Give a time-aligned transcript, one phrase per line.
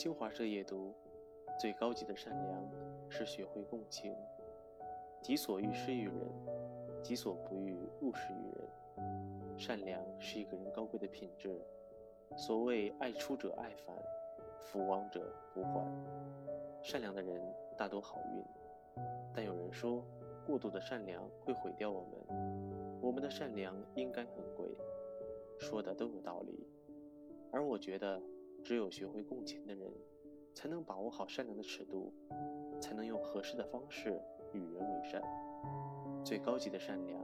[0.00, 0.94] 新华社夜读：
[1.60, 2.70] 最高级的善良
[3.10, 4.16] 是学会共情。
[5.20, 6.16] 己所欲施于人，
[7.02, 9.58] 己所不欲勿施于人。
[9.58, 11.60] 善良是一个人高贵的品质。
[12.34, 13.94] 所谓爱出者爱返，
[14.58, 15.86] 福往者福还。
[16.82, 17.38] 善良的人
[17.76, 18.42] 大多好运，
[19.34, 20.02] 但有人说，
[20.46, 23.02] 过度的善良会毁掉我们。
[23.02, 24.66] 我们的善良应该很贵，
[25.58, 26.66] 说的都有道理。
[27.52, 28.18] 而我觉得，
[28.62, 29.90] 只有学会共情的人，
[30.54, 32.12] 才能把握好善良的尺度，
[32.80, 34.20] 才能用合适的方式
[34.52, 35.20] 与人为善。
[36.24, 37.20] 最高级的善良，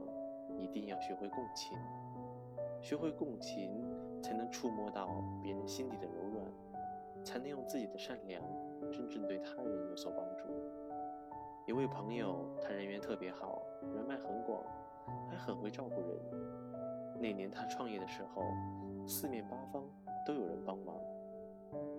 [0.57, 1.77] 一定要学会共情。
[2.81, 3.85] 学会共情，
[4.21, 5.07] 才能触摸到
[5.41, 8.43] 别人心底的柔软，才能用自己的善良，
[8.91, 10.43] 真正对他人有所帮助。
[11.65, 13.61] 有位朋友，他人缘特别好，
[13.93, 14.63] 人脉很广，
[15.29, 16.19] 还很会照顾人。
[17.21, 18.43] 那年他创业的时候，
[19.07, 19.83] 四面八方。
[20.25, 20.93] 都有人帮忙。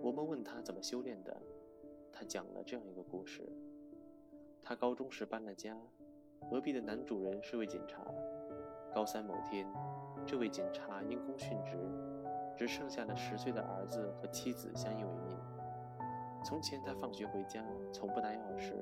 [0.02, 1.36] 我们问他怎么修炼的，
[2.12, 3.42] 他讲了这样一个故事：
[4.62, 5.76] 他高中时搬了家，
[6.50, 8.04] 隔壁的男主人是位警察。
[8.94, 9.66] 高三某天，
[10.26, 11.76] 这位警察因公殉职，
[12.56, 15.38] 只剩下了十岁的儿子和妻子相依为命。
[16.42, 18.72] 从前他放学回家从不带钥匙，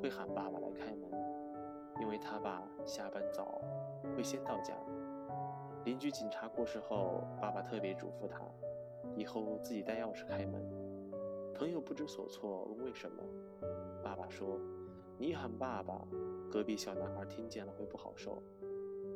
[0.00, 1.10] 会喊爸爸来开门，
[2.00, 3.60] 因为他爸下班早，
[4.16, 4.74] 会先到家。
[5.84, 8.40] 邻居警察过世后，爸爸特别嘱咐他。
[9.16, 10.62] 以后自己带钥匙开门。
[11.54, 13.22] 朋友不知所措，问为什么？
[14.02, 14.58] 爸爸说
[15.18, 16.06] ：“你喊爸爸，
[16.50, 18.42] 隔壁小男孩听见了会不好受。”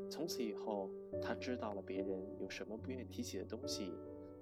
[0.09, 0.89] 从此以后，
[1.20, 3.92] 他知道了别人有什么不愿意提起的东西，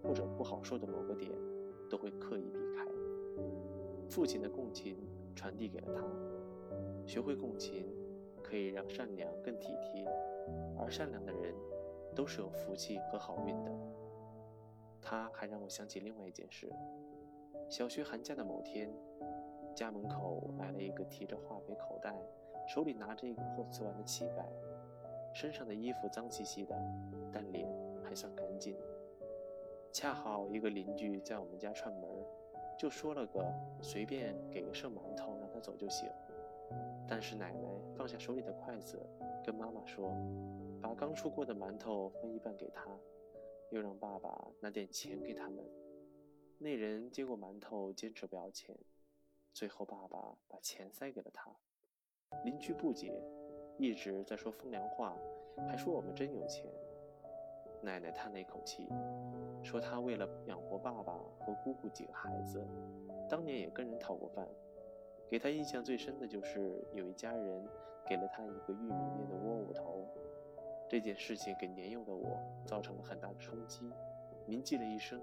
[0.03, 1.31] 或者不好受的某个点，
[1.89, 2.87] 都会刻意避开。
[4.11, 4.99] 父亲的共情
[5.35, 6.05] 传递给了他，
[7.07, 7.87] 学会共情，
[8.43, 10.05] 可以让善良更体贴，
[10.79, 11.55] 而善良的人，
[12.15, 13.71] 都是有福气和好运的。
[15.05, 16.73] 他还让我想起另外一件事：
[17.69, 18.91] 小学寒假的某天，
[19.77, 22.17] 家门口来了一个提着化肥口袋、
[22.67, 24.43] 手里拿着一个破瓷碗的乞丐，
[25.35, 26.75] 身上的衣服脏兮兮的，
[27.31, 27.69] 但脸
[28.03, 28.75] 还算干净。
[29.93, 32.11] 恰好一个邻居在我们家串门，
[32.79, 33.45] 就说了个
[33.83, 36.09] 随便给个剩馒头让他走就行。
[37.07, 38.99] 但是奶奶放下手里的筷子，
[39.45, 40.11] 跟妈妈说
[40.81, 42.89] ：“把刚出锅的馒头分一半给他。”
[43.75, 45.69] 又让爸爸拿点钱给他们。
[46.59, 48.73] 那人接过馒头，坚持不要钱。
[49.53, 51.51] 最后，爸爸把钱塞给了他。
[52.45, 53.13] 邻居不解，
[53.77, 55.17] 一直在说风凉话，
[55.67, 56.73] 还说我们真有钱。
[57.83, 58.87] 奶奶叹了一口气，
[59.65, 62.65] 说她为了养活爸爸和姑姑几个孩子，
[63.29, 64.49] 当年也跟人讨过饭。
[65.29, 67.69] 给她印象最深的就是有一家人
[68.07, 70.09] 给了她一个玉米面的窝窝头。
[70.95, 73.91] 这件事情给年幼的我造成了很大的冲击，
[74.47, 75.21] 铭记了一生。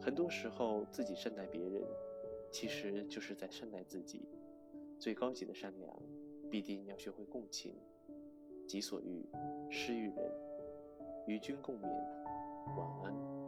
[0.00, 1.82] 很多时候，自己善待别人，
[2.52, 4.28] 其实就是在善待自己。
[4.96, 5.92] 最高级的善良，
[6.48, 7.74] 必定要学会共情。
[8.68, 9.26] 己所欲，
[9.68, 10.32] 施于人。
[11.26, 11.88] 与君共勉，
[12.76, 13.39] 晚安。